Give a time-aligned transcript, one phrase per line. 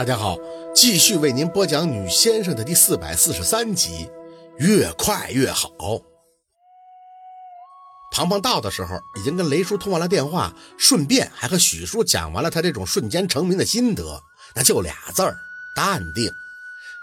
[0.00, 0.38] 大家好，
[0.74, 4.08] 继续为您播讲《女先生》的第四百四十三集，
[4.56, 5.70] 越快越好。
[8.10, 14.18] 庞庞到的时候，已经跟雷叔通完了电话，顺便还和许叔讲完了他这种瞬间成名的心得，
[14.54, 15.36] 那就俩字儿：
[15.76, 16.30] 淡定。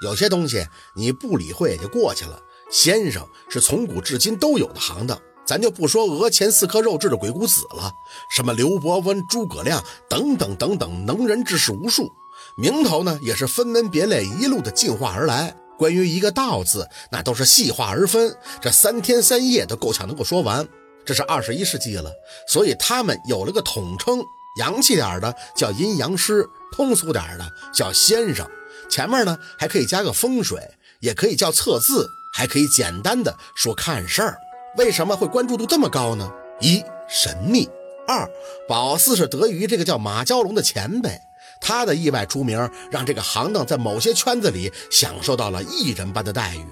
[0.02, 2.42] 有些东西你不理会也就过去了。
[2.72, 7.92] 先生是从古至今都有的行当，咱就不说额前四颗肉质的鬼谷子了，
[8.36, 12.12] 什么刘伯温、诸葛亮等等等等，能人志士无数。
[12.58, 15.56] 名头呢，也是分门别类，一路的进化而来。
[15.78, 20.68] 关于一个道字，那都是细化而分，这三天三夜都够呛能够说完。
[21.06, 22.12] 这是二十一世纪了，
[22.48, 24.20] 所以他们有了个统称，
[24.60, 26.44] 洋气点的叫阴阳师，
[26.76, 28.50] 通俗点的叫先生。
[28.90, 30.60] 前面呢还可以加个风水，
[31.00, 34.36] 也可以叫测字，还可以简单的说看事儿。
[34.78, 36.32] 为什么会关注度这么高呢？
[36.60, 37.70] 一神秘，
[38.08, 38.28] 二
[38.68, 41.20] 宝四是得益于这个叫马蛟龙的前辈，
[41.60, 46.66] 他的意外出名，让这个行当在某些圈子里享受到了艺人般的待遇。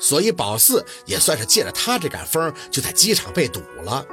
[0.00, 4.04] 所以宝四也算是借着他这杆风，就在机场被堵了。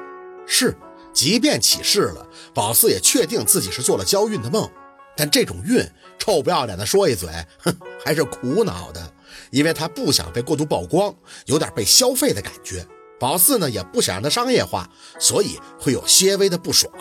[0.47, 0.75] 是，
[1.13, 4.69] 即便起事了，宝四也确定自己是做了交运的梦。
[5.17, 5.81] 但这种运，
[6.17, 9.13] 臭不要脸的说一嘴，哼， 还是苦恼的，
[9.51, 12.85] 因为他不想被过度曝光，有点被消费的感觉。
[13.17, 16.91] 宝四呢，也不想让他商业化，所以会有些微的不爽。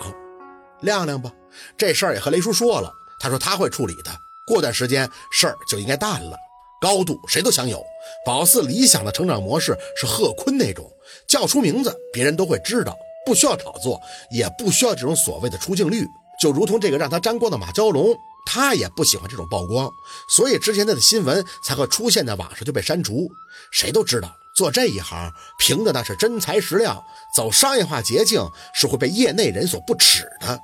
[0.81, 1.31] 亮亮吧，
[1.75, 4.11] 这事儿也和雷叔说了，他说他会处理的，
[4.45, 6.37] 过段时间事儿就应该淡了。
[6.81, 7.83] 高度谁都想有，
[8.25, 10.91] 宝四理想的成长模式是贺坤那种，
[11.27, 13.99] 叫出名字别人都会知道，不需要炒作，
[14.29, 16.05] 也不需要这种所谓的出镜率，
[16.39, 19.89] 就如同这个让他沾光的马蛟龙，他也不喜欢这种曝光，
[20.29, 23.27] 所以之前他的新闻才会出现在网上就被删除。
[23.71, 27.03] 谁都知道做这一行凭的那是真材实料，
[27.35, 30.59] 走商业化捷径是会被业内人所不齿的，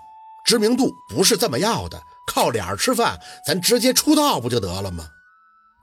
[0.46, 5.06] 知名度不是这么要的，靠脸吃饭，咱直接出道不就得了吗？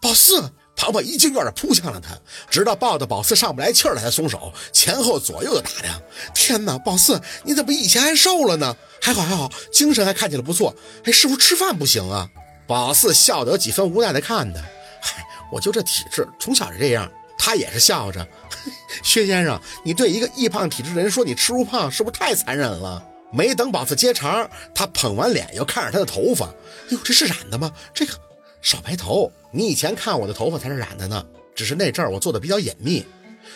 [0.01, 2.17] 宝四，庞庞一进院的扑向了他，
[2.49, 6.01] 直到抱的宝四上不来气儿了才松手，前后左右的打量。
[6.35, 8.77] 天哪，宝四，你怎么比以前还瘦了呢？
[9.03, 10.75] 还好还好，精神还看起来不错。
[11.05, 12.29] 哎，是不是吃饭不行啊？
[12.67, 14.61] 宝四笑得有几分无奈的看他。
[15.01, 17.11] 嗨，我就这体质，从小就这样。
[17.37, 18.27] 他也是笑着。
[19.03, 23.03] 薛先生，你对一个易胖体质的人说你吃不胖，是不是太残忍了？
[23.31, 26.47] 没等宝子接茬，他捧完脸又看着他的头发。
[26.91, 27.73] 哟，这是染的吗？
[27.95, 28.13] 这个。
[28.61, 31.25] 少白头，你以前看我的头发才是染的呢，
[31.55, 33.07] 只是那阵儿我做的比较隐秘，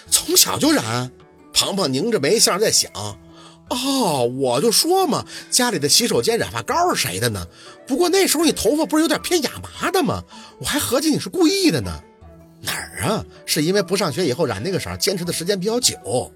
[0.08, 1.10] 从小就染。
[1.52, 2.90] 庞庞拧着眉，像是在想：
[3.68, 7.46] 哦，我就说嘛，家里的洗手间染发膏是谁的呢？
[7.84, 10.22] 不过那时候你头发不是有点偏亚麻的吗？
[10.60, 12.00] 我还合计你是故意的呢。
[12.60, 13.24] 哪儿啊？
[13.44, 16.32] 是因为不上学以后染那个色，坚持的时间比较久。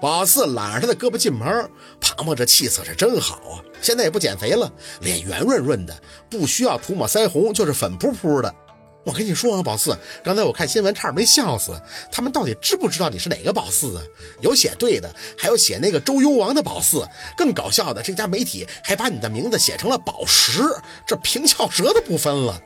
[0.00, 3.60] 宝四揽着他的胳膊进门，庞庞这气色是真好啊！
[3.82, 5.94] 现在也不减肥了，脸圆润润的，
[6.30, 8.54] 不需要涂抹腮红，就是粉扑扑的。
[9.04, 11.78] 我跟你说啊，宝四，刚才我看新闻差点没笑死。
[12.10, 14.02] 他们到底知不知道你是哪个宝四啊？
[14.40, 17.06] 有写对的，还有写那个周幽王的宝四。
[17.36, 20.62] 更搞笑的，这家媒体还把你的名字写成了宝石，
[21.06, 22.58] 这平翘舌都不分了。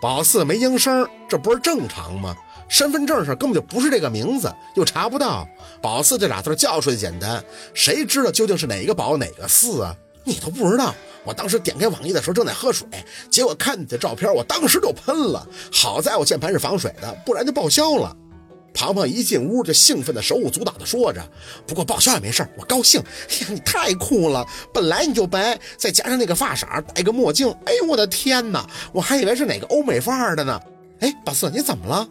[0.00, 2.36] 宝四没应声，这不是正常吗？
[2.68, 5.48] 身份证上根本就不是这个名字，又查不到。
[5.80, 7.42] 宝四这俩字叫出来简单，
[7.72, 9.94] 谁知道究竟是哪个宝哪个四啊？
[10.24, 10.94] 你都不知道。
[11.24, 12.86] 我当时点开网页的时候正在喝水，
[13.30, 15.46] 结果看你的照片，我当时就喷了。
[15.72, 18.14] 好在我键盘是防水的，不然就报销了。
[18.72, 21.20] 庞庞一进屋就兴奋的手舞足蹈的说着
[21.66, 23.00] ：“不过报销也没事我高兴。
[23.28, 24.46] 哎呀，你太酷了！
[24.72, 28.68] 本来你就白，再加上那个发色，戴个墨镜，哎呦我的天哪！
[28.92, 30.60] 我还以为是哪个欧美范儿的呢。
[31.00, 32.08] 哎，宝四你怎么了？”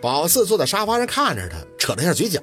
[0.00, 2.40] 宝四坐在沙发上看着他，扯了一下嘴角。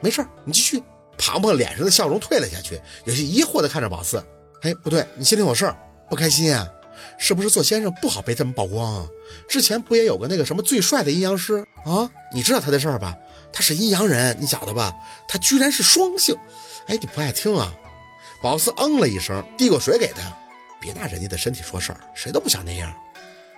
[0.00, 0.82] 没事你继续。
[1.18, 4.22] 庞庞脸上的笑容退了下去，有些疑惑的看着宝四。
[4.62, 5.76] 哎，不对，你心里有事儿，
[6.10, 6.66] 不开心啊？
[7.18, 9.06] 是不是做先生不好被这么曝光啊？
[9.48, 12.10] 之前不也有个那个什么最帅的阴阳师啊？
[12.32, 13.16] 你知道他的事儿吧？
[13.52, 14.92] 他是阴阳人，你晓得吧？
[15.28, 16.36] 他居然是双性。
[16.86, 17.74] 哎，你不爱听啊？
[18.42, 20.36] 宝四嗯了一声，递过水给他。
[20.78, 22.92] 别拿人家的身体说事儿，谁都不想那样。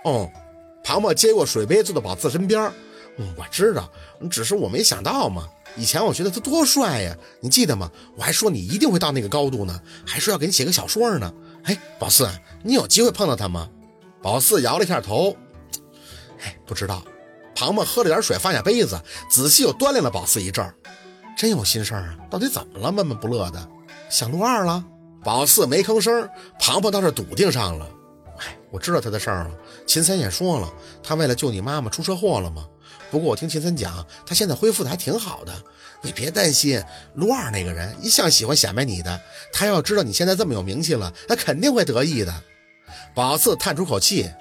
[0.05, 0.29] 哦，
[0.83, 2.71] 庞庞接过水杯，坐到宝四身边。
[3.17, 3.91] 嗯，我知道，
[4.31, 5.47] 只是我没想到嘛。
[5.75, 7.91] 以前我觉得他多帅呀，你记得吗？
[8.15, 11.31] 我还说你一定会到那个高度呢，还说要给你写个小说呢。
[11.63, 12.29] 哎，宝四，
[12.63, 13.69] 你有机会碰到他吗？
[14.21, 15.35] 宝四摇了一下头，
[16.41, 17.03] 哎，不知道。
[17.55, 20.73] 庞庞喝了点水，放下杯子，仔细又端量了宝四一阵儿，
[21.37, 22.17] 真有心事儿啊？
[22.29, 22.91] 到底怎么了？
[22.91, 23.67] 闷闷不乐的，
[24.09, 24.83] 想陆二了？
[25.23, 26.29] 宝四没吭声，
[26.59, 27.85] 庞庞倒是笃定上了。
[28.37, 29.51] 哎，我知道他的事儿了。
[29.85, 30.73] 秦三也说了，
[31.03, 32.65] 他为了救你妈妈出车祸了吗？
[33.11, 35.53] 不过我听秦三讲，他现在恢复的还挺好的。
[36.01, 42.33] 你别担心，陆二那个人一向喜欢显摆你的，他要知道你现在这么有名气了，他肯定会得意的。
[43.13, 44.31] 宝四叹出口气，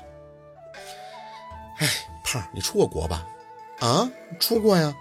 [1.78, 1.88] 哎，
[2.24, 3.26] 胖，你出过国吧？
[3.80, 4.94] 啊，出过呀。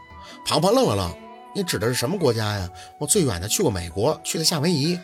[0.45, 1.15] 庞庞愣了愣，
[1.54, 2.69] 你指的是什么国家呀？
[3.00, 5.00] 我最远的去过美国，去的夏威夷。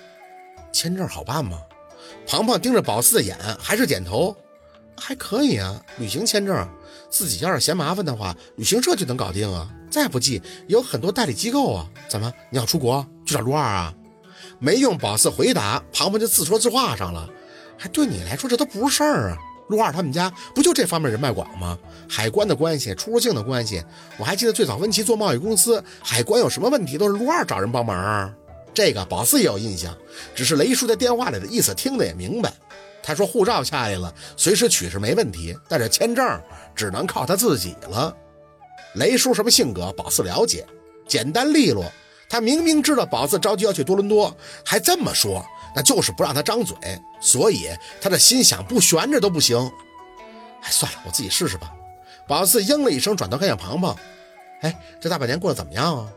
[0.72, 1.62] 签证好办吗？
[2.28, 4.36] 庞庞盯着宝四的眼，还是点头。
[4.98, 6.68] 还可以啊，旅行签证，
[7.10, 9.70] 自己要是嫌麻烦的话，旅行社就能搞定啊。
[9.90, 11.90] 再不济，有很多代理机构啊。
[12.08, 13.94] 怎么，你要出国去找陆二啊？
[14.60, 17.30] 没用宝四回答，庞庞就自说自话上了。
[17.78, 19.38] 还对你来说，这都不是事儿啊。
[19.70, 21.78] 陆二他们家不就这方面人脉广吗？
[22.08, 23.84] 海关的关系，出入境的关系。
[24.18, 28.34] 我还记得最早温琪做贸易公司，海关有什么问题都是陆二找人帮忙。
[28.74, 29.96] 这个宝四也有印象，
[30.34, 32.52] 只是雷叔在电话里的意思听得也明白。
[33.04, 36.42] 他说护照下来了，随时取是没问题，但是签证
[36.74, 38.16] 只能靠他自己了。
[38.96, 40.66] 雷叔什么性格，宝四了解，
[41.08, 41.84] 简单利落。
[42.30, 44.36] 他明明知道宝四着急要去多伦多，
[44.66, 45.46] 还这么说，
[45.76, 46.76] 那就是不让他张嘴。
[47.20, 47.68] 所以
[48.02, 49.58] 他的心想不悬着都不行。
[50.62, 51.74] 哎，算了，我自己试试吧。
[52.28, 53.96] 宝四应了一声，转头看向庞庞。
[54.62, 56.10] 哎，这大半年过得怎么样啊？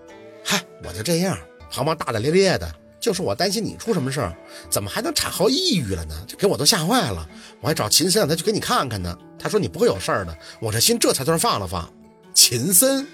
[0.44, 1.36] 嗨，我就这样。
[1.70, 2.72] 庞庞大大咧咧的，
[3.06, 4.36] 就是我担心你出什么事儿，
[4.68, 6.24] 怎么还能产后抑郁了呢？
[6.26, 7.24] 这给我都吓坏了。
[7.60, 9.16] 我还找秦森让他去给你看看呢。
[9.38, 11.88] 他说你不会有事儿的，我这心这才算放了放。
[12.34, 13.06] 秦森，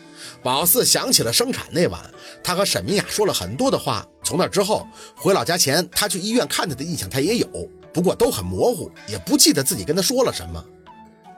[0.42, 2.00] 宝四想起了生产那晚，
[2.42, 4.06] 他和沈明雅说了很多的话。
[4.24, 7.46] 从那之后，回老家前他去医院看他的印象他也有，
[7.92, 10.64] 不过都很模糊，也不记得自己跟他说了什么。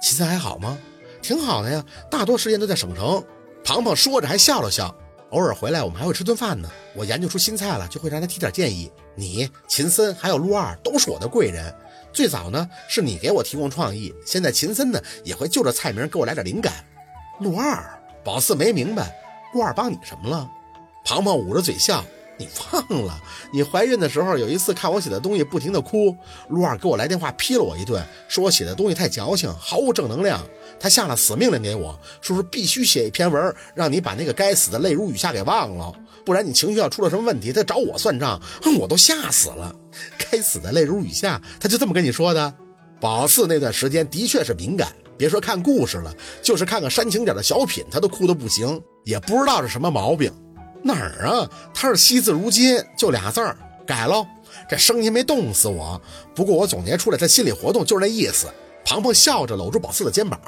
[0.00, 0.78] 秦森还好吗？
[1.20, 3.20] 挺好的呀，大多时间都在省城。
[3.64, 4.94] 庞庞说着还笑了笑。
[5.30, 6.70] 偶尔回来，我们还会吃顿饭呢。
[6.94, 8.90] 我研究出新菜了，就会让他提点建议。
[9.14, 11.74] 你、秦森还有陆二都是我的贵人。
[12.12, 16.72] 最早呢是你给我提供创意，现在秦森呢也会就着菜名给我来点灵感。
[17.40, 19.12] 陆二，宝四没明白，
[19.52, 20.48] 陆二帮你什么了？
[21.04, 22.04] 庞庞捂着嘴笑。
[22.36, 23.16] 你忘了，
[23.52, 26.16] 你怀孕的时候有一次看我写的东西不停的哭，
[26.48, 30.44] 陆二给我来电话批了我一顿，说我写的东西太矫情，毫无正能量。
[30.80, 38.40] 他下了死命令给我，说是必须写一篇文，让你把那个该死的泪如雨下给忘了，不然你情绪要出了什么问题，他找我算账，
[38.78, 39.74] 我都吓死了。
[40.18, 42.54] 该死的泪如雨下，他就这么跟你说的。
[43.00, 50.32] 宝四那段时间的确是敏感，别说看故事了，就是看个煽情点的小品，他都哭得不行，也不知道是什么毛病。
[50.82, 51.50] 哪儿啊？
[51.74, 53.56] 他是惜字如金，就俩字儿，
[53.86, 54.26] 改喽。
[54.68, 56.00] 这声音没冻死我，
[56.34, 58.46] 不过我总结出来，他心理活动就是那意思。
[58.86, 60.40] 庞庞笑着搂住宝四的肩膀，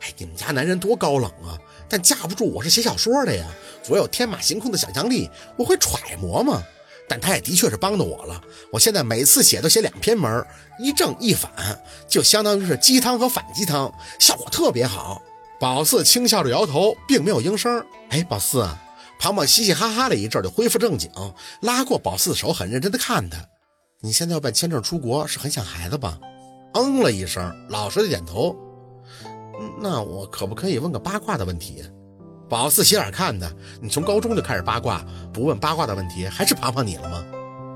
[0.00, 1.56] 哎，你们家男人多高冷啊！
[1.88, 3.46] 但架不住我是写小说的呀，
[3.88, 6.62] 我有天马行空的想象力，我会揣摩嘛。
[7.08, 8.38] 但他也的确是帮到我了。
[8.70, 10.46] 我现在每次写都写两篇文，
[10.78, 11.50] 一正一反，
[12.06, 15.22] 就相当于是鸡汤和反鸡汤，效果特别好。
[15.58, 17.82] 宝四轻笑着摇头，并没有应声。
[18.10, 18.78] 哎，宝四啊。
[19.18, 21.10] 庞庞嘻嘻哈哈了一阵，就恢复正经，
[21.62, 23.38] 拉过宝四的手，很认真的看他。
[24.02, 26.18] 你现在要办签证出国，是很想孩子吧？
[26.74, 28.54] 嗯了一声，老实的点头。
[29.80, 31.84] 那我可不可以问个八卦的问题？
[32.48, 37.22] 宝四斜眼看他，你从高中就开始八卦，不问八卦的问题，还是庞庞你了吗？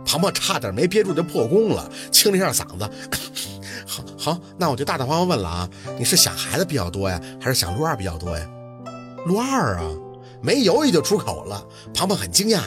[0.04, 2.90] 庞庞差点没憋住就破功了，清了一下嗓子。
[3.86, 5.68] 好好，那我就大大方方问了啊，
[5.98, 8.48] 你是想孩子比较多呀，还是想陆二比较多呀？
[9.26, 9.84] 陆二啊。
[10.44, 11.64] 没犹豫就出口了，
[11.94, 12.62] 庞庞很惊讶，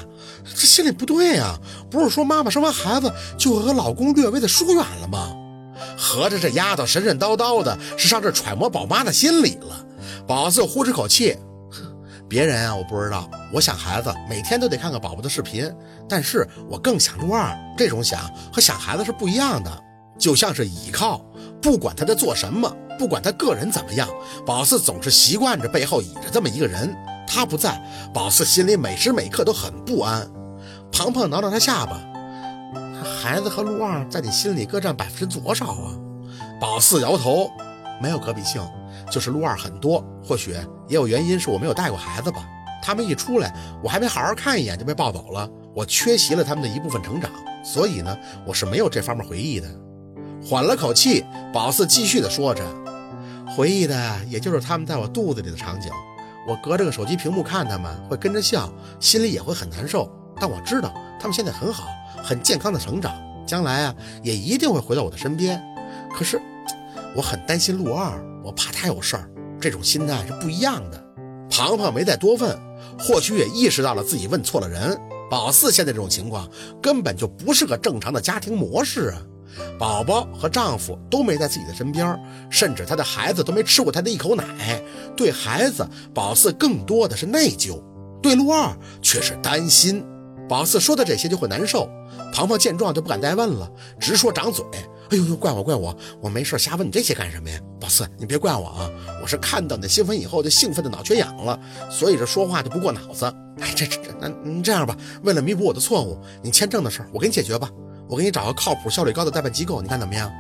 [0.46, 1.60] 这心里不对呀，
[1.92, 5.36] 不是说妈妈生完孩子就和老公略微的疏远了吗？
[5.98, 9.86] 合着这丫头神神叨叨的，是上这揣摩宝妈的心理了。
[10.28, 11.38] 宝四呼出口气，
[12.28, 15.72] 别人啊我不知道，我想孩子每天都得看看宝宝的视频，
[16.10, 18.20] 但是我更想陆二，这种想
[18.52, 19.84] 和想孩子是不一样的，
[20.18, 21.24] 就像是倚靠，
[21.62, 24.10] 不管他在做什么，不管他个人怎么样，
[24.46, 26.96] 宝四总是习惯着背后倚着这么一个人。
[27.28, 27.82] 他不在，
[28.14, 30.28] 宝四心里每时每刻都很不安。
[30.92, 32.00] 庞庞挠挠他下巴，
[33.06, 35.94] 孩子和陆二在你心里各占百分之多少啊？
[36.60, 37.52] 宝四摇头，
[38.02, 38.62] 没有可比性，
[39.12, 40.04] 就是陆二很多。
[40.24, 40.52] 或许
[40.88, 42.44] 也有原因是我没有带过孩子吧。
[42.82, 47.30] 他们一出来，我还没好好看一眼就被抱走了，我缺席了他们的一部分成长，
[47.64, 49.68] 所以呢，我是没有这方面回忆的。
[50.44, 52.64] 缓了口气，宝四继续的说着，
[53.56, 55.92] 回忆的也就是他们在我肚子里的场景。
[56.48, 60.10] 我隔着个手机屏幕看他们，会跟着笑，心里也会很难受。
[60.40, 61.86] 但我知道他们现在很好，
[62.24, 63.14] 很健康的成长，
[63.46, 65.62] 将来啊也一定会回到我的身边。
[66.18, 66.42] 可是
[67.16, 69.30] 我很担心陆二，我怕他有事儿。
[69.60, 71.04] 这种心态是不一样的。
[71.50, 72.58] 庞庞没再多问，
[73.00, 75.00] 或许也意识到了自己问错了人。
[75.30, 76.48] 宝四现在这种情况
[76.82, 79.22] 根本就不是个正常的家庭模式啊。
[79.80, 82.20] 宝宝和丈夫都没在自己的身边，
[82.50, 84.82] 甚至她的孩子都没吃过她的一口奶。
[85.16, 87.82] 对孩子，宝四更多的是内疚；
[88.22, 90.06] 对陆二却是担心。
[90.48, 91.90] 宝四说的这些就会难受。
[92.34, 94.66] 庞庞见状就不敢再问了，直说长嘴
[95.10, 97.60] ：“哎呦呦，怪我怪我，我没事瞎问你这些干什么呀？
[97.80, 98.90] 宝四，你别怪我啊，
[99.22, 103.26] 我是看到你新闻以后就兴奋的脑缺氧了，所以这说话就不过脑子。
[103.60, 107.70] 哎，这这这，那这样吧，为了弥补我的错误，你签证的事儿我给你解决吧，
[108.10, 110.32] 我给你找个靠谱、效率高的代办机构，你看怎么样？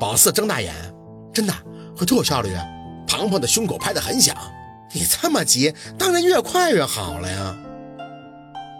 [0.00, 0.74] 宝四睁大眼，
[1.32, 1.52] 真的
[1.96, 2.50] 会多有效率？
[3.06, 4.34] 庞庞的胸口拍得很响。
[4.92, 7.56] 你这么急，当然越快越好了呀。